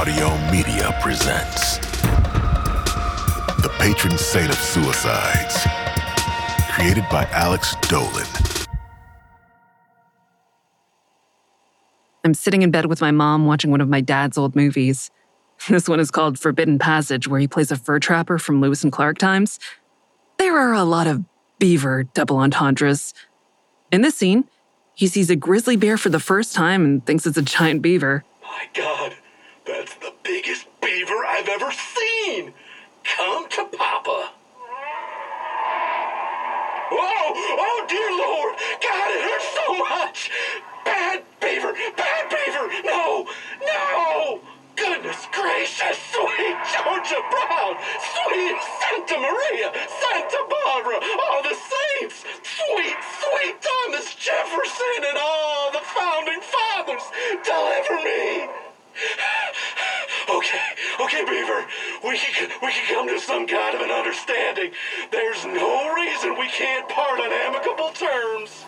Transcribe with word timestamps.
Audiohm 0.00 0.50
Media 0.50 0.98
presents 1.02 1.76
The 3.60 3.70
Patron 3.78 4.16
Saint 4.16 4.48
of 4.48 4.56
Suicides. 4.56 5.66
Created 6.72 7.04
by 7.10 7.28
Alex 7.32 7.74
Dolan. 7.82 8.26
I'm 12.24 12.32
sitting 12.32 12.62
in 12.62 12.70
bed 12.70 12.86
with 12.86 13.02
my 13.02 13.10
mom 13.10 13.44
watching 13.44 13.70
one 13.70 13.82
of 13.82 13.90
my 13.90 14.00
dad's 14.00 14.38
old 14.38 14.56
movies. 14.56 15.10
This 15.68 15.86
one 15.86 16.00
is 16.00 16.10
called 16.10 16.38
Forbidden 16.38 16.78
Passage, 16.78 17.28
where 17.28 17.38
he 17.38 17.46
plays 17.46 17.70
a 17.70 17.76
fur 17.76 17.98
trapper 17.98 18.38
from 18.38 18.62
Lewis 18.62 18.82
and 18.82 18.90
Clark 18.90 19.18
times. 19.18 19.60
There 20.38 20.58
are 20.58 20.72
a 20.72 20.84
lot 20.84 21.08
of 21.08 21.24
beaver 21.58 22.04
double 22.04 22.38
entendres. 22.38 23.12
In 23.92 24.00
this 24.00 24.16
scene, 24.16 24.48
he 24.94 25.06
sees 25.06 25.28
a 25.28 25.36
grizzly 25.36 25.76
bear 25.76 25.98
for 25.98 26.08
the 26.08 26.20
first 26.20 26.54
time 26.54 26.86
and 26.86 27.04
thinks 27.04 27.26
it's 27.26 27.36
a 27.36 27.42
giant 27.42 27.82
beaver. 27.82 28.24
My 28.42 28.66
God, 28.72 29.14
that's 29.72 29.94
the 29.94 30.12
biggest 30.22 30.66
beaver 30.80 31.24
I've 31.26 31.48
ever 31.48 31.70
seen! 31.70 32.52
Come 33.04 33.48
to 33.50 33.64
Papa! 33.76 34.30
Oh, 36.92 37.32
oh 37.32 37.86
dear 37.88 38.10
Lord! 38.10 38.54
God, 38.82 39.08
it 39.14 39.22
hurts 39.22 39.50
so 39.54 39.78
much! 39.78 40.30
Bad 40.84 41.22
beaver! 41.40 41.72
Bad 41.96 42.30
beaver! 42.30 42.66
No! 42.84 43.28
No! 43.62 44.40
Goodness 44.74 45.26
gracious! 45.30 45.98
Sweet 46.10 46.56
Georgia 46.74 47.22
Brown! 47.30 47.76
Sweet 48.02 48.58
Santa 48.82 49.18
Maria! 49.22 49.70
Santa 49.86 50.42
Barbara! 50.50 50.98
All 50.98 51.42
the 51.42 51.54
saints! 51.54 52.24
Sweet, 52.42 52.98
sweet 53.22 53.54
Thomas 53.62 54.14
Jefferson 54.16 55.04
and 55.08 55.18
all 55.18 55.70
the 55.70 55.84
founding 55.94 56.40
fathers! 56.40 57.02
Deliver 57.44 58.02
me! 58.02 58.48
Okay, 60.40 60.68
okay, 61.04 61.22
Beaver. 61.26 61.66
We 62.02 62.16
can 62.16 62.48
we 62.62 62.72
can 62.72 62.86
come 62.94 63.06
to 63.08 63.20
some 63.20 63.46
kind 63.46 63.74
of 63.74 63.82
an 63.82 63.90
understanding. 63.90 64.72
There's 65.12 65.44
no 65.44 65.94
reason 65.94 66.30
we 66.38 66.48
can't 66.48 66.88
part 66.88 67.20
on 67.20 67.30
amicable 67.30 67.90
terms. 67.90 68.64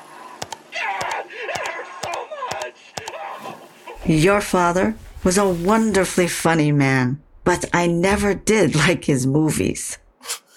God, 0.71 1.25
it 1.31 1.69
hurts 1.69 1.91
so 2.05 2.15
much. 2.53 2.78
Oh. 3.15 3.56
Your 4.05 4.43
father 4.43 4.97
was 5.25 5.38
a 5.38 5.49
wonderfully 5.49 6.28
funny 6.28 6.72
man, 6.72 7.22
but 7.43 7.65
I 7.72 7.87
never 7.87 8.34
did 8.34 8.75
like 8.75 9.06
his 9.06 9.27
movies. 9.27 9.97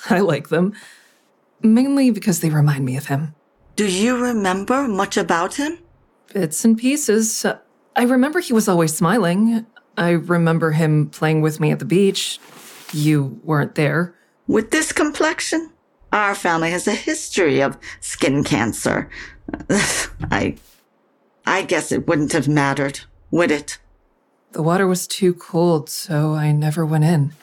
I 0.10 0.20
like 0.20 0.50
them, 0.50 0.74
mainly 1.62 2.12
because 2.12 2.42
they 2.42 2.50
remind 2.50 2.84
me 2.84 2.98
of 2.98 3.06
him. 3.06 3.36
Do 3.78 3.88
you 3.90 4.18
remember 4.18 4.86
much 4.86 5.16
about 5.16 5.56
him? 5.56 5.80
Bits 6.34 6.66
and 6.66 6.78
pieces. 6.78 7.46
I 7.96 8.04
remember 8.04 8.42
he 8.42 8.52
was 8.52 8.68
always 8.68 8.94
smiling. 8.94 9.66
I 9.98 10.12
remember 10.12 10.72
him 10.72 11.10
playing 11.10 11.42
with 11.42 11.60
me 11.60 11.72
at 11.72 11.80
the 11.80 11.86
beach. 11.86 12.40
You 12.94 13.40
weren't 13.44 13.76
there. 13.76 14.16
With 14.48 14.72
this 14.72 14.92
complexion? 14.92 15.72
Our 16.12 16.36
family 16.36 16.72
has 16.72 16.88
a 16.88 16.94
history 16.94 17.62
of 17.62 17.78
skin 18.00 18.44
cancer. 18.44 19.10
I 19.70 20.56
I 21.46 21.62
guess 21.62 21.92
it 21.92 22.08
wouldn't 22.08 22.32
have 22.32 22.48
mattered, 22.48 23.02
would 23.32 23.52
it? 23.52 23.78
The 24.54 24.64
water 24.64 24.88
was 24.88 25.08
too 25.08 25.34
cold, 25.34 25.90
so 25.90 26.34
I 26.34 26.52
never 26.52 26.86
went 26.86 27.04
in. 27.04 27.34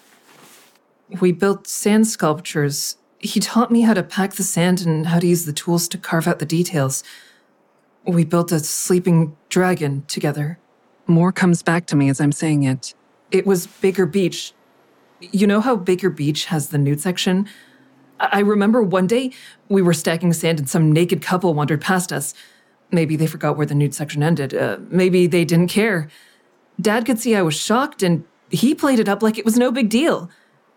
We 1.20 1.30
built 1.32 1.66
sand 1.66 2.08
sculptures. 2.08 2.96
He 3.18 3.38
taught 3.38 3.70
me 3.70 3.82
how 3.82 3.94
to 3.94 4.02
pack 4.02 4.32
the 4.32 4.42
sand 4.42 4.80
and 4.80 5.06
how 5.06 5.18
to 5.18 5.26
use 5.26 5.44
the 5.44 5.52
tools 5.52 5.86
to 5.88 5.98
carve 5.98 6.26
out 6.26 6.38
the 6.38 6.46
details. 6.46 7.04
We 8.04 8.24
built 8.24 8.50
a 8.50 8.60
sleeping 8.60 9.36
dragon 9.48 10.04
together. 10.08 10.58
More 11.12 11.30
comes 11.30 11.62
back 11.62 11.84
to 11.86 11.96
me 11.96 12.08
as 12.08 12.20
I'm 12.20 12.32
saying 12.32 12.62
it. 12.62 12.94
It 13.30 13.46
was 13.46 13.66
Baker 13.66 14.06
Beach. 14.06 14.54
You 15.20 15.46
know 15.46 15.60
how 15.60 15.76
Baker 15.76 16.08
Beach 16.08 16.46
has 16.46 16.70
the 16.70 16.78
nude 16.78 17.00
section? 17.00 17.46
I 18.18 18.40
remember 18.40 18.82
one 18.82 19.06
day 19.06 19.32
we 19.68 19.82
were 19.82 19.92
stacking 19.92 20.32
sand 20.32 20.58
and 20.58 20.70
some 20.70 20.90
naked 20.90 21.20
couple 21.20 21.52
wandered 21.52 21.82
past 21.82 22.12
us. 22.12 22.32
Maybe 22.90 23.16
they 23.16 23.26
forgot 23.26 23.58
where 23.58 23.66
the 23.66 23.74
nude 23.74 23.94
section 23.94 24.22
ended. 24.22 24.54
Uh, 24.54 24.78
maybe 24.88 25.26
they 25.26 25.44
didn't 25.44 25.68
care. 25.68 26.08
Dad 26.80 27.04
could 27.04 27.18
see 27.18 27.36
I 27.36 27.42
was 27.42 27.54
shocked 27.54 28.02
and 28.02 28.24
he 28.48 28.74
played 28.74 28.98
it 28.98 29.08
up 29.08 29.22
like 29.22 29.36
it 29.36 29.44
was 29.44 29.58
no 29.58 29.70
big 29.70 29.90
deal. 29.90 30.30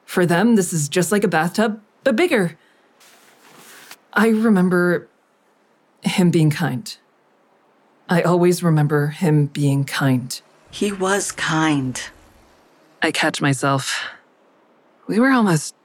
For 0.04 0.26
them, 0.26 0.56
this 0.56 0.74
is 0.74 0.90
just 0.90 1.14
like 1.14 1.24
a 1.24 1.30
bathtub, 1.30 1.82
but 2.04 2.18
bigger. 2.18 2.58
I 4.14 4.28
remember 4.28 5.08
him 6.02 6.30
being 6.30 6.50
kind. 6.50 6.96
I 8.08 8.22
always 8.22 8.62
remember 8.62 9.08
him 9.08 9.48
being 9.48 9.84
kind. 9.84 10.40
He 10.70 10.92
was 10.92 11.32
kind. 11.32 12.00
I 13.02 13.12
catch 13.12 13.42
myself. 13.42 14.10
We 15.08 15.20
were 15.20 15.32
almost 15.32 15.76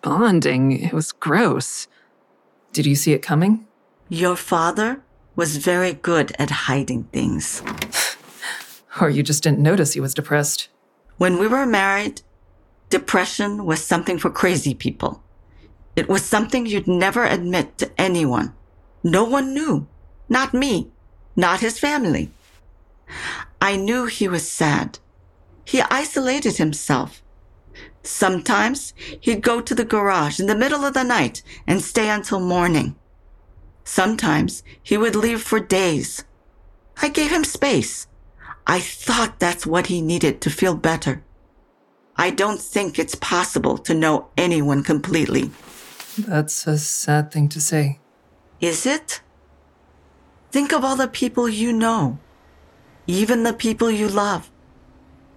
bonding. 0.00 0.72
It 0.72 0.92
was 0.92 1.10
gross. 1.10 1.88
Did 2.72 2.86
you 2.86 2.94
see 2.94 3.12
it 3.12 3.22
coming? 3.22 3.66
Your 4.08 4.36
father 4.36 5.02
was 5.34 5.56
very 5.56 5.94
good 5.94 6.32
at 6.38 6.50
hiding 6.50 7.04
things. 7.04 7.62
Or 8.98 9.10
you 9.10 9.22
just 9.22 9.42
didn't 9.42 9.58
notice 9.58 9.92
he 9.92 10.00
was 10.00 10.14
depressed? 10.14 10.70
When 11.18 11.38
we 11.38 11.46
were 11.46 11.66
married, 11.66 12.22
depression 12.88 13.66
was 13.66 13.84
something 13.84 14.16
for 14.16 14.30
crazy 14.30 14.72
people. 14.72 15.22
It 15.94 16.08
was 16.08 16.24
something 16.24 16.64
you'd 16.64 16.88
never 16.88 17.26
admit 17.26 17.76
to 17.76 17.90
anyone. 18.00 18.54
No 19.04 19.22
one 19.24 19.52
knew. 19.52 19.86
Not 20.30 20.54
me. 20.54 20.92
Not 21.36 21.60
his 21.60 21.78
family. 21.78 22.32
I 23.60 23.76
knew 23.76 24.06
he 24.06 24.26
was 24.26 24.50
sad. 24.50 24.98
He 25.64 25.82
isolated 25.82 26.56
himself. 26.56 27.22
Sometimes 28.02 28.94
he'd 29.20 29.42
go 29.42 29.60
to 29.60 29.74
the 29.74 29.84
garage 29.84 30.40
in 30.40 30.46
the 30.46 30.56
middle 30.56 30.84
of 30.84 30.94
the 30.94 31.02
night 31.04 31.42
and 31.66 31.82
stay 31.82 32.08
until 32.08 32.40
morning. 32.40 32.96
Sometimes 33.84 34.62
he 34.82 34.96
would 34.96 35.14
leave 35.14 35.42
for 35.42 35.60
days. 35.60 36.24
I 37.02 37.08
gave 37.08 37.30
him 37.30 37.44
space. 37.44 38.06
I 38.66 38.80
thought 38.80 39.38
that's 39.38 39.66
what 39.66 39.86
he 39.86 40.00
needed 40.00 40.40
to 40.40 40.50
feel 40.50 40.74
better. 40.74 41.22
I 42.16 42.30
don't 42.30 42.60
think 42.60 42.98
it's 42.98 43.14
possible 43.14 43.76
to 43.78 43.94
know 43.94 44.28
anyone 44.36 44.82
completely. 44.82 45.50
That's 46.18 46.66
a 46.66 46.78
sad 46.78 47.30
thing 47.30 47.48
to 47.50 47.60
say. 47.60 48.00
Is 48.60 48.86
it? 48.86 49.20
Think 50.50 50.72
of 50.72 50.84
all 50.84 50.96
the 50.96 51.08
people 51.08 51.48
you 51.48 51.72
know. 51.72 52.18
even 53.08 53.44
the 53.44 53.52
people 53.52 53.88
you 53.90 54.08
love. 54.08 54.50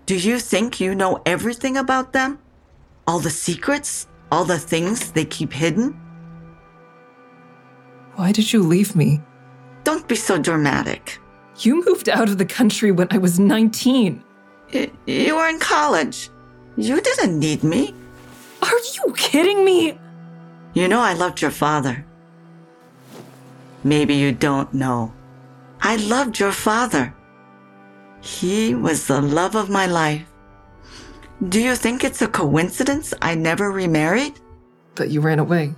Do 0.07 0.15
you 0.17 0.39
think 0.39 0.79
you 0.79 0.95
know 0.95 1.21
everything 1.25 1.77
about 1.77 2.13
them? 2.13 2.39
All 3.05 3.19
the 3.19 3.29
secrets? 3.29 4.07
All 4.31 4.43
the 4.43 4.57
things 4.57 5.11
they 5.11 5.25
keep 5.25 5.53
hidden? 5.53 5.93
Why 8.15 8.31
did 8.31 8.51
you 8.51 8.63
leave 8.63 8.95
me? 8.95 9.21
Don't 9.83 10.07
be 10.07 10.15
so 10.15 10.37
dramatic. 10.39 11.19
You 11.59 11.83
moved 11.85 12.09
out 12.09 12.27
of 12.29 12.37
the 12.37 12.45
country 12.45 12.91
when 12.91 13.07
I 13.11 13.17
was 13.19 13.39
19. 13.39 14.23
Y- 14.73 14.91
you 15.05 15.35
were 15.35 15.47
in 15.47 15.59
college. 15.59 16.29
You 16.75 16.99
didn't 17.01 17.39
need 17.39 17.63
me. 17.63 17.93
Are 18.61 18.79
you 18.95 19.13
kidding 19.15 19.63
me? 19.63 19.97
You 20.73 20.87
know 20.87 20.99
I 20.99 21.13
loved 21.13 21.41
your 21.41 21.51
father. 21.51 22.05
Maybe 23.83 24.15
you 24.15 24.31
don't 24.31 24.73
know. 24.73 25.13
I 25.81 25.95
loved 25.95 26.39
your 26.39 26.51
father. 26.51 27.13
He 28.21 28.75
was 28.75 29.07
the 29.07 29.21
love 29.21 29.55
of 29.55 29.69
my 29.69 29.85
life. 29.85 30.25
Do 31.47 31.61
you 31.61 31.75
think 31.75 32.03
it's 32.03 32.21
a 32.21 32.27
coincidence 32.27 33.13
I 33.21 33.35
never 33.35 33.71
remarried? 33.71 34.39
That 34.95 35.09
you 35.09 35.21
ran 35.21 35.39
away. 35.39 35.73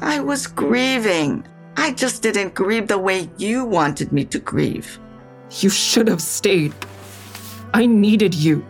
I 0.00 0.18
was 0.18 0.48
grieving. 0.48 1.46
I 1.76 1.92
just 1.92 2.22
didn't 2.22 2.54
grieve 2.54 2.88
the 2.88 2.98
way 2.98 3.30
you 3.38 3.64
wanted 3.64 4.12
me 4.12 4.24
to 4.26 4.40
grieve. 4.40 4.98
You 5.60 5.70
should 5.70 6.08
have 6.08 6.20
stayed. 6.20 6.74
I 7.72 7.86
needed 7.86 8.34
you. 8.34 8.66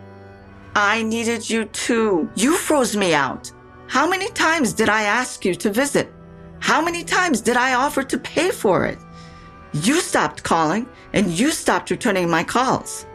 I 0.75 1.01
needed 1.01 1.49
you 1.49 1.65
too. 1.65 2.29
You 2.35 2.55
froze 2.55 2.95
me 2.95 3.15
out. 3.15 3.51
How 3.87 4.07
many 4.07 4.29
times 4.29 4.73
did 4.73 4.89
I 4.89 5.03
ask 5.03 5.43
you 5.43 5.55
to 5.55 5.71
visit? 5.71 6.13
How 6.59 6.81
many 6.81 7.03
times 7.03 7.41
did 7.41 7.57
I 7.57 7.73
offer 7.73 8.03
to 8.03 8.17
pay 8.17 8.51
for 8.51 8.85
it? 8.85 8.97
You 9.73 10.01
stopped 10.01 10.43
calling 10.43 10.87
and 11.13 11.27
you 11.27 11.51
stopped 11.51 11.91
returning 11.91 12.29
my 12.29 12.43
calls. 12.43 13.05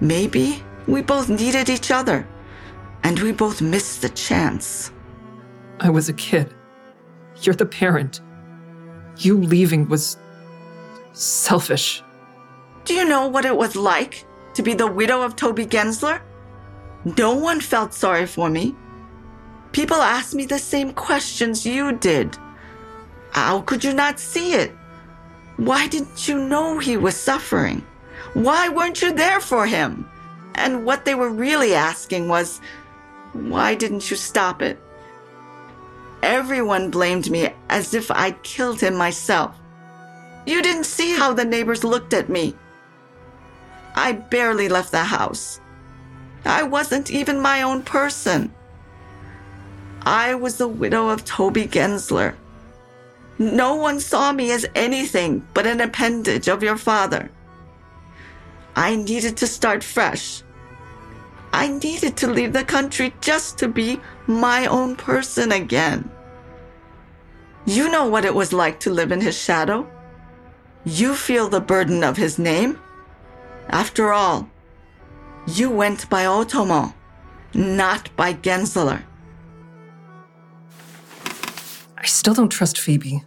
Maybe 0.00 0.62
we 0.86 1.02
both 1.02 1.28
needed 1.28 1.68
each 1.68 1.90
other 1.90 2.26
and 3.02 3.18
we 3.20 3.32
both 3.32 3.62
missed 3.62 4.02
the 4.02 4.08
chance. 4.10 4.90
I 5.80 5.90
was 5.90 6.08
a 6.08 6.12
kid. 6.12 6.54
You're 7.42 7.54
the 7.54 7.66
parent. 7.66 8.20
You 9.18 9.38
leaving 9.38 9.88
was 9.88 10.16
selfish. 11.12 12.02
Do 12.84 12.94
you 12.94 13.04
know 13.04 13.28
what 13.28 13.44
it 13.44 13.56
was 13.56 13.76
like 13.76 14.26
to 14.54 14.62
be 14.62 14.74
the 14.74 14.86
widow 14.86 15.22
of 15.22 15.36
Toby 15.36 15.66
Gensler? 15.66 16.20
No 17.18 17.34
one 17.34 17.60
felt 17.60 17.94
sorry 17.94 18.26
for 18.26 18.50
me. 18.50 18.74
People 19.76 20.00
asked 20.00 20.34
me 20.34 20.46
the 20.46 20.58
same 20.58 20.94
questions 20.94 21.66
you 21.66 21.92
did. 21.92 22.38
How 23.32 23.60
could 23.60 23.84
you 23.84 23.92
not 23.92 24.18
see 24.18 24.54
it? 24.54 24.70
Why 25.58 25.86
didn't 25.86 26.26
you 26.26 26.38
know 26.38 26.78
he 26.78 26.96
was 26.96 27.14
suffering? 27.14 27.84
Why 28.32 28.70
weren't 28.70 29.02
you 29.02 29.12
there 29.12 29.38
for 29.38 29.66
him? 29.66 30.08
And 30.54 30.86
what 30.86 31.04
they 31.04 31.14
were 31.14 31.28
really 31.28 31.74
asking 31.74 32.26
was, 32.26 32.62
why 33.34 33.74
didn't 33.74 34.10
you 34.10 34.16
stop 34.16 34.62
it? 34.62 34.78
Everyone 36.22 36.90
blamed 36.90 37.30
me 37.30 37.50
as 37.68 37.92
if 37.92 38.10
I'd 38.10 38.42
killed 38.42 38.80
him 38.80 38.94
myself. 38.94 39.54
You 40.46 40.62
didn't 40.62 40.84
see 40.84 41.14
how 41.14 41.34
the 41.34 41.44
neighbors 41.44 41.84
looked 41.84 42.14
at 42.14 42.30
me. 42.30 42.54
I 43.94 44.12
barely 44.12 44.70
left 44.70 44.90
the 44.90 45.04
house. 45.04 45.60
I 46.46 46.62
wasn't 46.62 47.10
even 47.10 47.38
my 47.38 47.60
own 47.60 47.82
person. 47.82 48.54
I 50.06 50.36
was 50.36 50.56
the 50.56 50.68
widow 50.68 51.08
of 51.08 51.24
Toby 51.24 51.66
Gensler. 51.66 52.36
No 53.40 53.74
one 53.74 53.98
saw 53.98 54.30
me 54.30 54.52
as 54.52 54.64
anything 54.76 55.44
but 55.52 55.66
an 55.66 55.80
appendage 55.80 56.46
of 56.46 56.62
your 56.62 56.76
father. 56.76 57.28
I 58.76 58.94
needed 58.94 59.36
to 59.38 59.48
start 59.48 59.82
fresh. 59.82 60.44
I 61.52 61.66
needed 61.66 62.16
to 62.18 62.28
leave 62.28 62.52
the 62.52 62.62
country 62.62 63.14
just 63.20 63.58
to 63.58 63.66
be 63.66 64.00
my 64.28 64.66
own 64.66 64.94
person 64.94 65.50
again. 65.50 66.08
You 67.64 67.90
know 67.90 68.06
what 68.06 68.24
it 68.24 68.34
was 68.34 68.52
like 68.52 68.78
to 68.80 68.90
live 68.90 69.10
in 69.10 69.20
his 69.20 69.36
shadow. 69.36 69.90
You 70.84 71.16
feel 71.16 71.48
the 71.48 71.60
burden 71.60 72.04
of 72.04 72.16
his 72.16 72.38
name. 72.38 72.78
After 73.70 74.12
all, 74.12 74.48
you 75.48 75.68
went 75.68 76.08
by 76.08 76.26
Otomo, 76.26 76.94
not 77.54 78.14
by 78.14 78.34
Gensler. 78.34 79.02
I 82.06 82.08
still 82.08 82.34
don't 82.34 82.50
trust 82.50 82.78
Phoebe. 82.78 83.24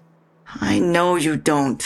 I 0.62 0.80
know 0.80 1.18
you 1.18 1.36
don't. 1.36 1.84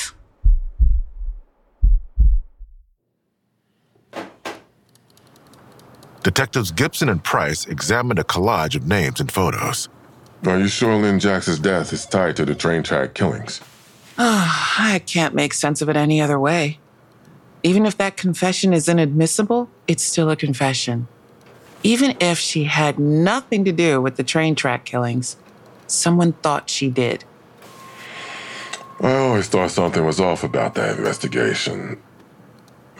Detectives 6.22 6.70
Gibson 6.70 7.10
and 7.10 7.24
Price 7.24 7.66
examined 7.66 8.20
a 8.20 8.24
collage 8.24 8.76
of 8.76 8.86
names 8.86 9.20
and 9.20 9.32
photos. 9.32 9.90
Are 10.46 10.60
you 10.60 10.68
sure 10.68 10.96
Lynn 10.96 11.20
Jackson's 11.20 11.58
death 11.58 11.92
is 11.94 12.06
tied 12.06 12.36
to 12.36 12.46
the 12.46 12.54
train 12.54 12.84
track 12.84 13.16
killings? 13.16 13.60
Ah, 14.20 14.76
I 14.94 15.00
can't 15.00 15.34
make 15.34 15.56
sense 15.56 15.82
of 15.82 15.90
it 15.90 15.96
any 15.96 16.22
other 16.22 16.40
way. 16.40 16.78
Even 17.64 17.88
if 17.88 17.98
that 17.98 18.18
confession 18.18 18.72
is 18.72 18.88
inadmissible, 18.88 19.68
it's 19.88 20.04
still 20.04 20.30
a 20.30 20.36
confession. 20.36 21.08
Even 21.82 22.16
if 22.20 22.38
she 22.38 22.66
had 22.66 23.00
nothing 23.00 23.66
to 23.66 23.72
do 23.72 24.00
with 24.00 24.16
the 24.16 24.24
train 24.24 24.54
track 24.54 24.86
killings, 24.86 25.38
someone 25.94 26.34
thought 26.34 26.70
she 26.70 26.90
did. 26.90 27.24
I 29.00 29.16
always 29.16 29.48
thought 29.48 29.72
something 29.72 30.06
was 30.06 30.20
off 30.20 30.44
about 30.44 30.76
that 30.76 30.98
investigation. 30.98 32.02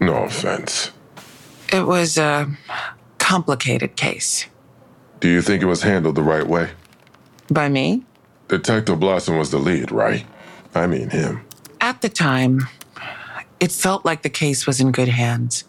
no 0.00 0.24
offense. 0.24 0.90
It 1.72 1.86
was 1.86 2.18
a 2.18 2.48
complicated 3.18 3.96
case. 3.96 4.46
Do 5.20 5.28
you 5.28 5.42
think 5.42 5.62
it 5.62 5.66
was 5.66 5.82
handled 5.82 6.16
the 6.16 6.22
right 6.22 6.46
way? 6.46 6.70
By 7.50 7.68
me? 7.68 8.04
Detective 8.48 9.00
Blossom 9.00 9.38
was 9.38 9.50
the 9.50 9.58
lead, 9.58 9.90
right? 9.90 10.26
I 10.74 10.86
mean 10.86 11.10
him. 11.10 11.44
At 11.80 12.02
the 12.02 12.08
time, 12.08 12.68
it 13.60 13.72
felt 13.72 14.04
like 14.04 14.22
the 14.22 14.30
case 14.30 14.66
was 14.66 14.80
in 14.80 14.92
good 14.92 15.08
hands. 15.08 15.64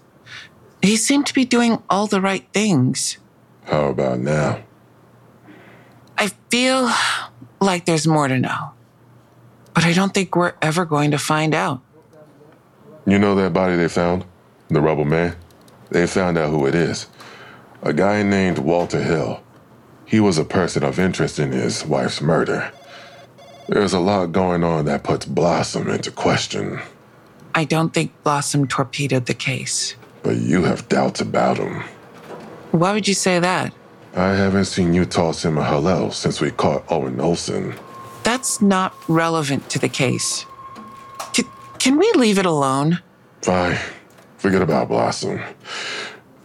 He 0.81 0.97
seemed 0.97 1.25
to 1.27 1.33
be 1.33 1.45
doing 1.45 1.81
all 1.89 2.07
the 2.07 2.21
right 2.21 2.45
things. 2.53 3.17
How 3.65 3.85
about 3.85 4.19
now? 4.19 4.63
I 6.17 6.29
feel 6.49 6.89
like 7.59 7.85
there's 7.85 8.07
more 8.07 8.27
to 8.27 8.37
know. 8.39 8.71
But 9.73 9.85
I 9.85 9.93
don't 9.93 10.13
think 10.13 10.35
we're 10.35 10.53
ever 10.61 10.85
going 10.85 11.11
to 11.11 11.17
find 11.17 11.53
out. 11.53 11.81
You 13.05 13.19
know 13.19 13.35
that 13.35 13.53
body 13.53 13.75
they 13.75 13.89
found? 13.89 14.25
The 14.69 14.81
rubble 14.81 15.05
man? 15.05 15.35
They 15.89 16.07
found 16.07 16.37
out 16.37 16.49
who 16.49 16.65
it 16.65 16.75
is. 16.75 17.07
A 17.83 17.93
guy 17.93 18.23
named 18.23 18.57
Walter 18.59 19.03
Hill. 19.03 19.41
He 20.05 20.19
was 20.19 20.37
a 20.37 20.45
person 20.45 20.83
of 20.83 20.99
interest 20.99 21.37
in 21.39 21.51
his 21.51 21.85
wife's 21.85 22.21
murder. 22.21 22.71
There's 23.67 23.93
a 23.93 23.99
lot 23.99 24.31
going 24.31 24.63
on 24.63 24.85
that 24.85 25.03
puts 25.03 25.25
Blossom 25.25 25.89
into 25.89 26.11
question, 26.11 26.79
I 27.55 27.63
don't 27.63 27.93
think 27.93 28.11
Blossom 28.23 28.67
torpedoed 28.67 29.25
the 29.27 29.33
case. 29.33 29.95
but 30.23 30.35
you 30.37 30.63
have 30.63 30.89
doubts 30.89 31.21
about 31.21 31.57
him. 31.57 31.83
Why 32.71 32.91
would 32.93 33.07
you 33.07 33.13
say 33.13 33.39
that? 33.39 33.73
I 34.15 34.29
haven't 34.33 34.65
seen 34.65 34.93
you 34.93 35.05
toss 35.05 35.43
him 35.43 35.57
a 35.57 35.63
hello 35.65 36.09
since 36.09 36.39
we 36.39 36.51
caught 36.51 36.89
Owen 36.89 37.19
Olson. 37.19 37.75
That's 38.23 38.61
not 38.61 38.95
relevant 39.09 39.69
to 39.71 39.79
the 39.79 39.89
case. 39.89 40.45
C- 41.33 41.43
can 41.79 41.97
we 41.97 42.09
leave 42.13 42.39
it 42.39 42.45
alone? 42.45 43.01
Fine. 43.41 43.77
Forget 44.37 44.61
about 44.61 44.87
Blossom. 44.87 45.41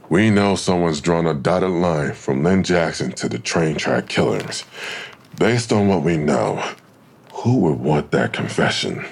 We 0.08 0.30
know 0.30 0.56
someone's 0.56 1.00
drawn 1.00 1.26
a 1.26 1.34
dotted 1.34 1.70
line 1.70 2.12
from 2.14 2.42
Lynn 2.42 2.64
Jackson 2.64 3.12
to 3.12 3.28
the 3.28 3.38
train 3.38 3.76
track 3.76 4.08
killings. 4.08 4.64
Based 5.38 5.72
on 5.72 5.86
what 5.86 6.02
we 6.02 6.16
know, 6.16 6.56
who 7.32 7.58
would 7.60 7.78
want 7.78 8.10
that 8.10 8.32
confession? 8.32 9.04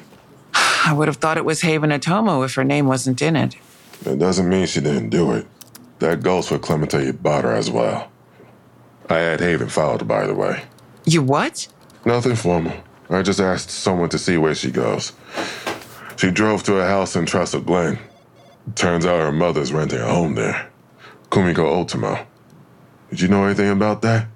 I 0.84 0.92
would 0.92 1.06
have 1.06 1.18
thought 1.18 1.36
it 1.36 1.44
was 1.44 1.60
Haven 1.60 1.90
Otomo 1.90 2.44
if 2.44 2.54
her 2.56 2.64
name 2.64 2.86
wasn't 2.86 3.22
in 3.22 3.36
it. 3.36 3.54
That 4.02 4.18
doesn't 4.18 4.48
mean 4.48 4.66
she 4.66 4.80
didn't 4.80 5.10
do 5.10 5.32
it. 5.32 5.46
That 6.00 6.22
goes 6.22 6.48
for 6.48 6.58
Clementa 6.58 7.06
Ibarra 7.06 7.56
as 7.56 7.70
well. 7.70 8.10
I 9.08 9.18
had 9.18 9.40
Haven 9.40 9.68
followed, 9.68 10.06
by 10.06 10.26
the 10.26 10.34
way. 10.34 10.64
You 11.04 11.22
what? 11.22 11.68
Nothing 12.04 12.36
formal. 12.36 12.72
I 13.10 13.22
just 13.22 13.40
asked 13.40 13.70
someone 13.70 14.10
to 14.10 14.18
see 14.18 14.36
where 14.36 14.54
she 14.54 14.70
goes. 14.70 15.12
She 16.16 16.30
drove 16.30 16.62
to 16.64 16.76
a 16.76 16.86
house 16.86 17.16
in 17.16 17.26
Trestle 17.26 17.60
Glen. 17.60 17.98
Turns 18.74 19.06
out 19.06 19.20
her 19.20 19.32
mother's 19.32 19.72
renting 19.72 20.00
a 20.00 20.08
home 20.08 20.34
there. 20.34 20.68
Kumiko 21.30 21.84
Otomo. 21.84 22.26
Did 23.10 23.20
you 23.20 23.28
know 23.28 23.44
anything 23.44 23.70
about 23.70 24.02
that? 24.02 24.26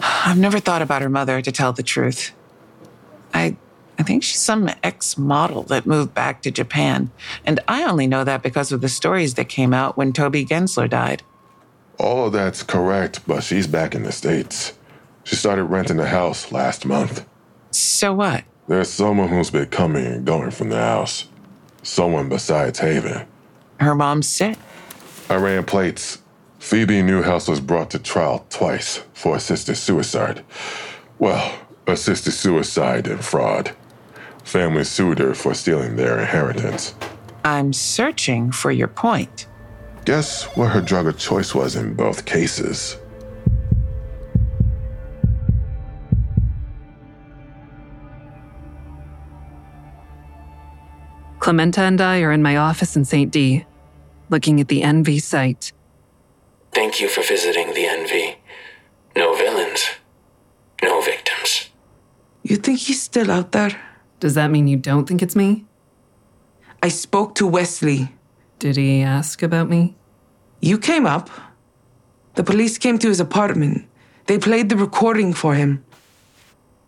I've 0.00 0.38
never 0.38 0.60
thought 0.60 0.82
about 0.82 1.02
her 1.02 1.10
mother, 1.10 1.42
to 1.42 1.52
tell 1.52 1.72
the 1.72 1.82
truth. 1.82 2.32
I, 3.34 3.56
I 3.98 4.02
think 4.02 4.22
she's 4.22 4.40
some 4.40 4.70
ex 4.82 5.18
model 5.18 5.62
that 5.64 5.84
moved 5.84 6.14
back 6.14 6.40
to 6.42 6.50
Japan. 6.50 7.10
And 7.44 7.60
I 7.68 7.84
only 7.84 8.06
know 8.06 8.24
that 8.24 8.42
because 8.42 8.72
of 8.72 8.80
the 8.80 8.88
stories 8.88 9.34
that 9.34 9.48
came 9.48 9.74
out 9.74 9.96
when 9.96 10.12
Toby 10.12 10.46
Gensler 10.46 10.88
died. 10.88 11.22
All 11.98 12.26
of 12.26 12.32
that's 12.32 12.62
correct, 12.62 13.20
but 13.26 13.42
she's 13.42 13.66
back 13.66 13.94
in 13.94 14.02
the 14.02 14.12
States. 14.12 14.74
She 15.24 15.36
started 15.36 15.64
renting 15.64 16.00
a 16.00 16.06
house 16.06 16.52
last 16.52 16.84
month. 16.84 17.26
So 17.70 18.12
what? 18.12 18.44
There's 18.68 18.90
someone 18.90 19.28
who's 19.28 19.50
been 19.50 19.66
coming 19.66 20.06
and 20.06 20.26
going 20.26 20.50
from 20.50 20.70
the 20.70 20.78
house. 20.78 21.26
Someone 21.82 22.28
besides 22.28 22.78
Haven. 22.78 23.26
Her 23.80 23.94
mom's 23.94 24.26
sick. 24.28 24.56
I 25.28 25.36
ran 25.36 25.64
plates. 25.64 26.22
Phoebe 26.58 27.02
Newhouse 27.02 27.46
was 27.46 27.60
brought 27.60 27.90
to 27.90 27.98
trial 27.98 28.46
twice 28.48 29.02
for 29.12 29.36
assisted 29.36 29.76
suicide. 29.76 30.44
Well, 31.18 31.58
assisted 31.86 32.32
suicide 32.32 33.06
and 33.06 33.22
fraud. 33.22 33.74
Family 34.44 34.84
sued 34.84 35.18
her 35.18 35.34
for 35.34 35.54
stealing 35.54 35.96
their 35.96 36.18
inheritance. 36.18 36.94
I'm 37.44 37.72
searching 37.72 38.50
for 38.50 38.70
your 38.70 38.88
point. 38.88 39.46
Guess 40.04 40.44
what 40.54 40.70
her 40.70 40.82
drug 40.82 41.06
of 41.06 41.18
choice 41.18 41.54
was 41.54 41.76
in 41.76 41.94
both 41.94 42.26
cases? 42.26 42.98
Clementa 51.38 51.78
and 51.78 52.00
I 52.00 52.20
are 52.20 52.32
in 52.32 52.42
my 52.42 52.56
office 52.56 52.96
in 52.96 53.04
St. 53.04 53.30
D, 53.30 53.64
looking 54.28 54.60
at 54.60 54.68
the 54.68 54.82
NV 54.82 55.22
site. 55.22 55.72
Thank 56.72 57.00
you 57.00 57.08
for 57.08 57.22
visiting 57.22 57.68
the 57.68 57.84
NV. 57.84 58.36
No 59.16 59.34
villains, 59.34 59.88
no 60.82 61.00
victims. 61.00 61.70
You 62.42 62.56
think 62.56 62.80
he's 62.80 63.00
still 63.00 63.30
out 63.30 63.52
there? 63.52 63.80
Does 64.20 64.34
that 64.34 64.50
mean 64.50 64.68
you 64.68 64.76
don't 64.76 65.06
think 65.06 65.22
it's 65.22 65.36
me? 65.36 65.64
I 66.82 66.88
spoke 66.88 67.34
to 67.36 67.46
Wesley. 67.46 68.10
Did 68.58 68.76
he 68.76 69.02
ask 69.02 69.42
about 69.42 69.68
me? 69.68 69.96
You 70.60 70.78
came 70.78 71.06
up. 71.06 71.28
The 72.34 72.44
police 72.44 72.78
came 72.78 72.98
to 72.98 73.08
his 73.08 73.20
apartment. 73.20 73.86
They 74.26 74.38
played 74.38 74.68
the 74.68 74.76
recording 74.76 75.32
for 75.32 75.54
him. 75.54 75.84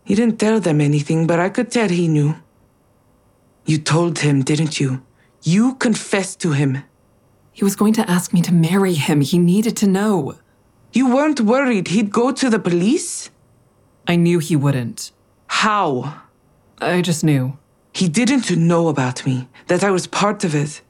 He 0.05 0.15
didn't 0.15 0.39
tell 0.39 0.61
them 0.61 0.81
anything, 0.81 1.27
but 1.27 1.39
I 1.39 1.49
could 1.49 1.71
tell 1.71 1.89
he 1.89 2.09
knew. 2.09 2.37
You 3.65 3.79
told 3.79 4.21
him, 4.21 4.43
didn't 4.43 4.81
you? 4.81 5.03
You 5.43 5.75
confessed 5.75 6.41
to 6.41 6.53
him. 6.53 6.83
He 7.53 7.65
was 7.65 7.77
going 7.77 7.93
to 7.95 8.11
ask 8.11 8.33
me 8.33 8.43
to 8.43 8.55
marry 8.55 8.95
him. 8.95 9.21
He 9.21 9.39
needed 9.39 9.77
to 9.79 9.87
know. 9.87 10.37
You 10.93 11.15
weren't 11.15 11.41
worried 11.41 11.89
he'd 11.89 12.11
go 12.11 12.33
to 12.33 12.49
the 12.49 12.59
police? 12.59 13.31
I 14.07 14.17
knew 14.17 14.39
he 14.39 14.57
wouldn't. 14.57 15.11
How? 15.49 16.23
I 16.81 17.03
just 17.03 17.25
knew. 17.25 17.59
He 17.93 18.09
didn't 18.09 18.51
know 18.57 18.89
about 18.89 19.27
me, 19.27 19.49
that 19.69 19.83
I 19.83 19.91
was 19.91 20.07
part 20.07 20.45
of 20.45 20.55
it. 20.55 20.83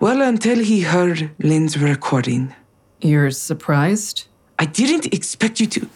Well, 0.00 0.22
until 0.22 0.60
he 0.60 0.82
heard 0.82 1.32
Lynn's 1.40 1.76
recording. 1.76 2.54
You're 3.00 3.32
surprised? 3.32 4.28
I 4.56 4.64
didn't 4.64 5.12
expect 5.12 5.58
you 5.58 5.66
to. 5.66 5.88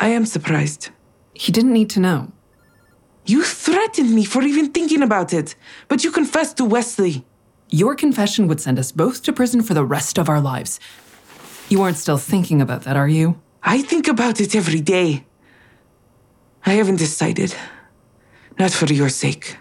I 0.00 0.08
am 0.08 0.26
surprised. 0.26 0.90
He 1.32 1.52
didn't 1.52 1.72
need 1.72 1.90
to 1.90 2.00
know. 2.00 2.32
You 3.24 3.44
threatened 3.44 4.12
me 4.12 4.24
for 4.24 4.42
even 4.42 4.72
thinking 4.72 5.00
about 5.00 5.32
it, 5.32 5.54
but 5.86 6.02
you 6.02 6.10
confessed 6.10 6.56
to 6.56 6.64
Wesley. 6.64 7.24
Your 7.68 7.94
confession 7.94 8.48
would 8.48 8.60
send 8.60 8.80
us 8.80 8.90
both 8.90 9.22
to 9.22 9.32
prison 9.32 9.62
for 9.62 9.74
the 9.74 9.84
rest 9.84 10.18
of 10.18 10.28
our 10.28 10.40
lives. 10.40 10.80
You 11.68 11.82
aren't 11.82 11.98
still 11.98 12.18
thinking 12.18 12.60
about 12.60 12.82
that, 12.82 12.96
are 12.96 13.08
you? 13.08 13.40
I 13.62 13.80
think 13.80 14.08
about 14.08 14.40
it 14.40 14.56
every 14.56 14.80
day. 14.80 15.24
I 16.66 16.72
haven't 16.72 16.96
decided. 16.96 17.54
Not 18.58 18.72
for 18.72 18.92
your 18.92 19.08
sake. 19.08 19.56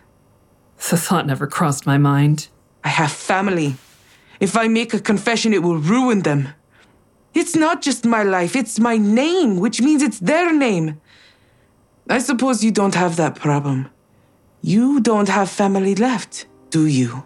The 0.89 0.97
thought 0.97 1.27
never 1.27 1.45
crossed 1.45 1.85
my 1.85 1.99
mind. 1.99 2.47
I 2.83 2.89
have 2.89 3.11
family. 3.11 3.75
If 4.39 4.55
I 4.55 4.67
make 4.67 4.93
a 4.93 4.99
confession, 4.99 5.53
it 5.53 5.63
will 5.63 5.77
ruin 5.77 6.21
them. 6.21 6.49
It's 7.33 7.55
not 7.55 7.81
just 7.81 8.05
my 8.05 8.23
life, 8.23 8.55
it's 8.55 8.79
my 8.79 8.97
name, 8.97 9.59
which 9.59 9.81
means 9.81 10.01
it's 10.01 10.19
their 10.19 10.53
name. 10.53 10.99
I 12.09 12.19
suppose 12.19 12.63
you 12.63 12.71
don't 12.71 12.95
have 12.95 13.17
that 13.17 13.35
problem. 13.35 13.89
You 14.61 14.99
don't 14.99 15.29
have 15.29 15.49
family 15.49 15.95
left, 15.95 16.47
do 16.69 16.85
you? 16.85 17.23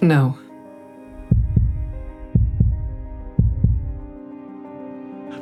No. 0.00 0.38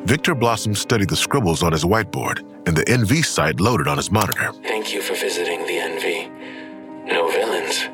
Victor 0.05 0.35
Blossom 0.35 0.75
studied 0.75 1.09
the 1.09 1.17
scribbles 1.17 1.63
on 1.63 1.73
his 1.73 1.85
whiteboard 1.85 2.41
and 2.67 2.77
the 2.77 2.85
NV 2.85 3.25
site 3.25 3.61
loaded 3.61 3.87
on 3.87 3.97
his 3.97 4.11
monitor. 4.11 4.53
Thank 4.63 4.93
you 4.93 5.03
for 5.03 5.15
visiting 5.15 5.61
the 5.67 5.75
NV. 5.75 7.07
No 7.07 7.31
villains, 7.31 7.89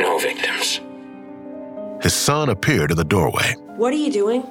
no 0.00 0.18
victims. 0.18 0.80
His 2.02 2.14
son 2.14 2.48
appeared 2.48 2.90
in 2.90 2.96
the 2.96 3.04
doorway. 3.04 3.54
What 3.76 3.92
are 3.92 3.96
you 3.96 4.10
doing? 4.10 4.44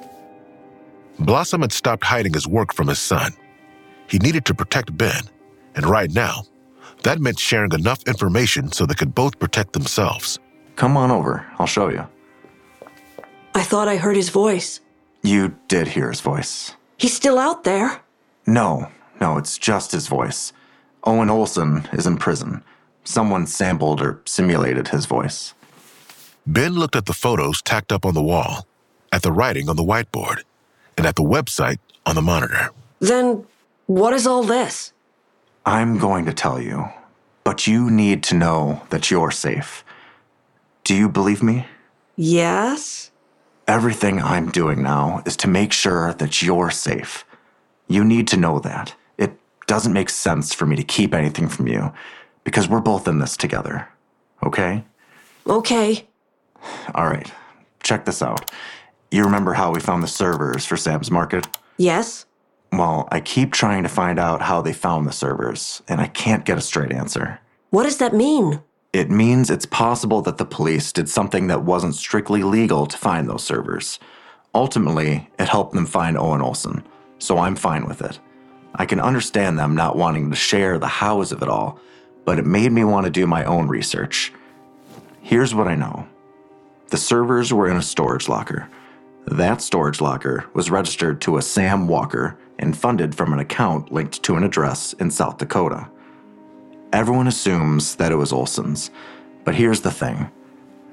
Blossom 1.20 1.62
had 1.62 1.72
stopped 1.72 2.04
hiding 2.04 2.34
his 2.34 2.48
work 2.48 2.74
from 2.74 2.88
his 2.88 3.00
son. 3.00 3.34
He 4.08 4.18
needed 4.20 4.46
to 4.46 4.54
protect 4.54 4.98
Ben, 4.98 5.24
and 5.76 5.86
right 5.86 6.12
now, 6.12 6.44
that 7.04 7.20
meant 7.20 7.40
sharing 7.40 7.72
enough 7.72 8.04
information 8.08 8.72
so 8.72 8.86
they 8.86 8.94
could 8.94 9.16
both 9.16 9.40
protect 9.40 9.74
themselves. 9.74 10.40
Come 10.76 10.98
on 10.98 11.12
over, 11.12 11.46
I'll 11.60 11.68
show 11.68 11.90
you. 11.90 12.08
I 13.54 13.64
thought 13.64 13.88
I 13.88 13.98
heard 13.98 14.16
his 14.16 14.30
voice. 14.30 14.80
You 15.22 15.56
did 15.68 15.90
hear 15.90 16.10
his 16.10 16.22
voice. 16.22 16.76
He's 16.98 17.14
still 17.14 17.38
out 17.38 17.64
there. 17.64 18.02
No, 18.48 18.90
no, 19.20 19.38
it's 19.38 19.58
just 19.58 19.92
his 19.92 20.08
voice. 20.08 20.54
Owen 21.04 21.30
Olson 21.30 21.88
is 21.94 22.08
in 22.08 22.18
prison. 22.18 22.64
Someone 23.04 23.48
sampled 23.48 24.02
or 24.02 24.22
simulated 24.26 24.90
his 24.90 25.06
voice. 25.06 25.54
Ben 26.46 26.74
looked 26.74 26.96
at 26.96 27.06
the 27.06 27.14
photos 27.14 27.62
tacked 27.62 27.92
up 27.92 28.06
on 28.06 28.14
the 28.14 28.24
wall, 28.24 28.66
at 29.12 29.22
the 29.22 29.32
writing 29.32 29.70
on 29.70 29.76
the 29.76 29.84
whiteboard, 29.84 30.42
and 30.98 31.06
at 31.06 31.16
the 31.16 31.24
website 31.24 31.80
on 32.06 32.16
the 32.16 32.22
monitor. 32.22 32.70
Then 33.00 33.46
what 33.88 34.14
is 34.14 34.26
all 34.26 34.44
this? 34.44 34.94
I'm 35.66 35.98
going 35.98 36.26
to 36.26 36.34
tell 36.34 36.60
you, 36.60 36.90
but 37.44 37.68
you 37.68 37.90
need 37.92 38.24
to 38.24 38.36
know 38.36 38.82
that 38.90 39.12
you're 39.12 39.32
safe. 39.32 39.84
Do 40.84 40.96
you 40.96 41.10
believe 41.10 41.44
me? 41.44 41.68
Yes. 42.16 43.12
Everything 43.68 44.22
I'm 44.22 44.50
doing 44.50 44.82
now 44.82 45.22
is 45.26 45.38
to 45.38 45.48
make 45.48 45.72
sure 45.72 46.14
that 46.14 46.42
you're 46.42 46.72
safe. 46.72 47.24
You 47.88 48.04
need 48.04 48.28
to 48.30 48.38
know 48.38 48.60
that. 48.60 48.96
It 49.18 49.38
doesn't 49.68 49.94
make 49.94 50.10
sense 50.10 50.54
for 50.54 50.66
me 50.66 50.76
to 50.76 50.84
keep 50.84 51.14
anything 51.14 51.48
from 51.48 51.68
you 51.68 51.94
because 52.44 52.68
we're 52.68 52.82
both 52.82 53.08
in 53.08 53.20
this 53.20 53.38
together. 53.38 53.88
Okay? 54.44 54.84
Okay. 55.48 56.08
All 56.96 57.08
right. 57.08 57.32
Check 57.84 58.06
this 58.06 58.22
out. 58.22 58.52
You 59.12 59.24
remember 59.24 59.54
how 59.54 59.72
we 59.72 59.80
found 59.80 60.04
the 60.04 60.08
servers 60.08 60.66
for 60.66 60.78
Sam's 60.78 61.12
Market? 61.12 61.48
Yes. 61.78 62.26
Well, 62.72 63.08
I 63.12 63.20
keep 63.20 63.52
trying 63.52 63.84
to 63.84 63.90
find 63.90 64.18
out 64.20 64.42
how 64.42 64.62
they 64.62 64.72
found 64.72 65.06
the 65.06 65.12
servers, 65.12 65.82
and 65.90 66.00
I 66.00 66.08
can't 66.08 66.46
get 66.46 66.58
a 66.58 66.62
straight 66.62 66.94
answer. 66.94 67.40
What 67.70 67.84
does 67.84 67.98
that 67.98 68.14
mean? 68.14 68.62
It 68.94 69.10
means 69.10 69.50
it's 69.50 69.66
possible 69.66 70.22
that 70.22 70.38
the 70.38 70.46
police 70.46 70.92
did 70.92 71.10
something 71.10 71.48
that 71.48 71.64
wasn't 71.64 71.96
strictly 71.96 72.44
legal 72.44 72.86
to 72.86 72.98
find 72.98 73.30
those 73.30 73.44
servers. 73.44 74.00
Ultimately, 74.54 75.30
it 75.40 75.50
helped 75.50 75.74
them 75.74 75.86
find 75.86 76.18
Owen 76.18 76.42
Olson, 76.42 76.84
so 77.20 77.38
I'm 77.38 77.56
fine 77.56 77.86
with 77.86 78.02
it. 78.02 78.20
I 78.76 78.86
can 78.86 79.00
understand 79.00 79.60
them 79.60 79.76
not 79.76 79.96
wanting 79.98 80.30
to 80.30 80.36
share 80.36 80.78
the 80.78 80.88
hows 80.88 81.32
of 81.32 81.42
it 81.42 81.50
all, 81.50 81.80
but 82.26 82.40
it 82.40 82.46
made 82.46 82.72
me 82.72 82.84
want 82.84 83.06
to 83.06 83.12
do 83.12 83.26
my 83.28 83.44
own 83.44 83.68
research. 83.68 84.34
Here's 85.22 85.56
what 85.56 85.68
I 85.68 85.76
know 85.76 86.08
the 86.90 86.98
servers 86.98 87.54
were 87.54 87.70
in 87.70 87.78
a 87.78 87.82
storage 87.82 88.28
locker. 88.28 88.70
That 89.26 89.62
storage 89.62 90.02
locker 90.02 90.46
was 90.54 90.72
registered 90.72 91.22
to 91.22 91.38
a 91.38 91.42
Sam 91.42 91.88
Walker 91.88 92.38
and 92.60 92.78
funded 92.78 93.16
from 93.16 93.34
an 93.34 93.40
account 93.40 93.92
linked 93.92 94.22
to 94.24 94.36
an 94.36 94.44
address 94.44 94.94
in 94.94 95.10
South 95.10 95.38
Dakota. 95.38 95.88
Everyone 96.92 97.28
assumes 97.28 97.96
that 97.96 98.12
it 98.12 98.16
was 98.16 98.34
Olson's, 98.34 98.92
but 99.46 99.56
here's 99.56 99.82
the 99.82 99.92
thing. 99.92 100.30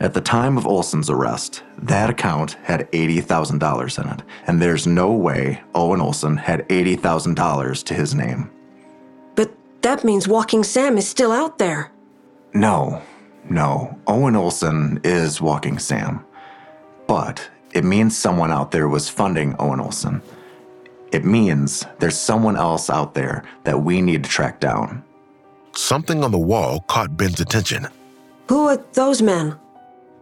At 0.01 0.15
the 0.15 0.21
time 0.21 0.57
of 0.57 0.67
Olson's 0.67 1.11
arrest, 1.11 1.65
that 1.77 2.09
account 2.09 2.53
had 2.63 2.91
$80,000 2.93 4.05
in 4.05 4.11
it, 4.11 4.23
and 4.47 4.63
there's 4.63 4.87
no 4.87 5.13
way 5.13 5.61
Owen 5.75 6.01
Olson 6.01 6.37
had 6.37 6.69
$80,000 6.69 7.85
to 7.85 7.95
his 7.95 8.15
name. 8.15 8.51
But 9.89 10.01
that 10.01 10.05
means 10.05 10.29
Walking 10.29 10.65
Sam 10.65 10.99
is 10.99 11.09
still 11.09 11.33
out 11.33 11.57
there. 11.57 11.91
No, 12.53 13.01
no. 13.49 13.99
Owen 14.07 14.37
Olson 14.37 15.01
is 15.03 15.41
Walking 15.41 15.79
Sam. 15.79 16.27
But 17.07 17.49
it 17.73 17.85
means 17.85 18.15
someone 18.15 18.53
out 18.53 18.71
there 18.71 18.87
was 18.87 19.09
funding 19.09 19.57
Owen 19.59 19.81
Olson. 19.81 20.21
It 21.11 21.25
means 21.25 21.87
there's 22.01 22.19
someone 22.19 22.55
else 22.55 22.91
out 22.91 23.15
there 23.15 23.45
that 23.65 23.83
we 23.83 24.03
need 24.03 24.25
to 24.25 24.29
track 24.29 24.61
down. 24.61 25.03
Something 25.75 26.23
on 26.23 26.33
the 26.33 26.39
wall 26.39 26.81
caught 26.81 27.17
Ben's 27.17 27.41
attention. 27.41 27.89
Who 28.51 28.69
are 28.69 28.85
those 28.93 29.23
men? 29.23 29.59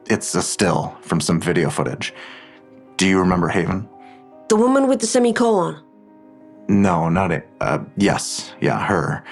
It's 0.08 0.32
a 0.36 0.42
still 0.42 0.96
from 1.00 1.20
some 1.20 1.40
video 1.40 1.70
footage. 1.70 2.14
Do 2.98 3.08
you 3.08 3.18
remember 3.18 3.48
Haven? 3.48 3.88
The 4.48 4.54
woman 4.54 4.86
with 4.86 5.00
the 5.00 5.08
semicolon. 5.08 5.82
No, 6.68 7.08
not 7.08 7.30
it. 7.30 7.48
Uh, 7.60 7.80
yes, 7.96 8.52
yeah, 8.60 8.84
her. 8.86 9.24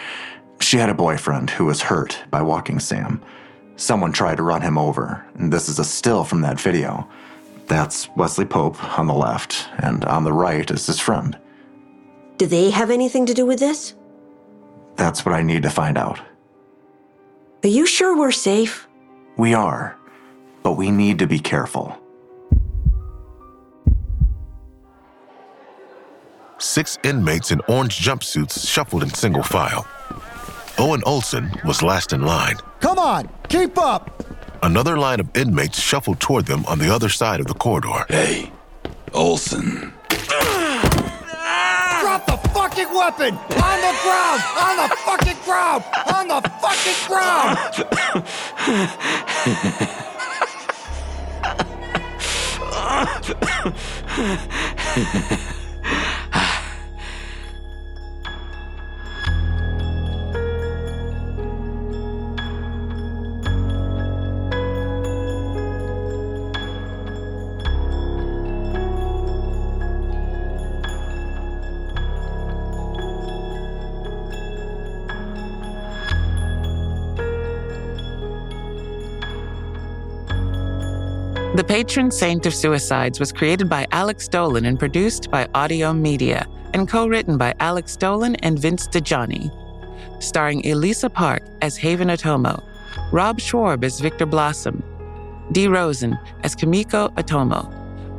She 0.61 0.77
had 0.79 0.89
a 0.89 0.95
boyfriend 0.95 1.51
who 1.51 1.67
was 1.67 1.83
hurt 1.83 2.19
by 2.31 2.43
Walking 2.43 2.79
Sam. 2.79 3.21
Someone 3.77 4.13
tried 4.13 4.37
to 4.37 4.43
run 4.43 4.63
him 4.63 4.79
over, 4.79 5.25
and 5.35 5.53
this 5.53 5.69
is 5.69 5.79
a 5.79 5.85
still 5.85 6.25
from 6.25 6.43
that 6.43 6.61
video. 6.61 7.09
That's 7.67 8.09
Wesley 8.17 8.45
Pope 8.45 8.83
on 8.99 9.07
the 9.07 9.15
left, 9.15 9.69
and 9.79 10.05
on 10.05 10.25
the 10.25 10.33
right 10.33 10.71
is 10.71 10.87
his 10.87 11.01
friend. 11.01 11.37
Do 12.37 12.47
they 12.47 12.71
have 12.71 12.91
anything 12.91 13.27
to 13.27 13.35
do 13.35 13.47
with 13.47 13.59
this? 13.59 13.95
That's 14.97 15.25
what 15.25 15.35
I 15.35 15.43
need 15.43 15.63
to 15.65 15.71
find 15.71 15.99
out. 15.99 16.21
Are 17.65 17.69
you 17.69 17.87
sure 17.87 18.17
we're 18.17 18.31
safe? 18.31 18.87
We 19.37 19.55
are, 19.55 19.97
but 20.63 20.73
we 20.73 20.91
need 20.91 21.19
to 21.19 21.27
be 21.27 21.39
careful. 21.39 21.99
Six 26.59 26.99
inmates 27.03 27.51
in 27.51 27.61
orange 27.69 27.99
jumpsuits 27.99 28.67
shuffled 28.67 29.03
in 29.03 29.13
single 29.13 29.43
file. 29.43 29.87
Owen 30.79 31.03
Olson 31.05 31.51
was 31.65 31.83
last 31.83 32.13
in 32.13 32.23
line. 32.23 32.57
Come 32.81 32.99
on, 32.99 33.29
keep 33.49 33.77
up! 33.79 34.25
Another 34.63 34.97
line 34.97 35.21
of 35.21 35.29
inmates 35.37 35.81
shuffled 35.81 36.21
toward 36.21 36.47
them 36.47 36.65
on 36.67 36.79
the 36.79 36.93
other 36.95 37.09
side 37.09 37.41
of 37.41 37.47
the 37.47 37.55
corridor. 37.55 38.07
Hey, 38.09 38.53
Olson. 39.13 39.93
Drop 42.01 42.25
the 42.27 42.37
fucking 42.53 42.93
weapon! 42.95 43.35
On 43.35 43.81
the 43.81 43.95
ground! 44.03 44.43
On 44.59 44.77
the 44.77 44.89
fucking 45.05 45.37
ground! 45.45 45.85
On 46.15 46.29
the 46.29 46.41
fucking 46.61 46.95
ground! 47.09 47.59
The 81.65 81.77
patron 81.83 82.11
saint 82.11 82.45
of 82.45 82.55
suicides 82.55 83.19
was 83.19 83.33
created 83.33 83.71
by 83.71 83.87
Alex 83.91 84.29
Dolan 84.29 84.67
and 84.67 84.79
produced 84.79 85.31
by 85.31 85.47
Audiohm 85.55 85.99
Media, 85.99 86.47
and 86.75 86.87
co 86.87 87.07
written 87.07 87.39
by 87.39 87.55
Alex 87.59 87.97
Dolan 87.97 88.35
and 88.43 88.59
Vince 88.59 88.87
DiGianni. 88.87 89.51
Starring 90.23 90.61
Elisa 90.67 91.09
Park 91.09 91.43
as 91.63 91.79
Haven 91.79 92.09
Otomo, 92.09 92.63
Rob 93.13 93.39
Schwarb 93.39 93.83
as 93.83 93.99
Victor 93.99 94.27
Blossom, 94.27 94.83
Dee 95.53 95.67
Rosen 95.67 96.19
as 96.43 96.55
Kumiko 96.55 97.11
Otomo, 97.15 97.73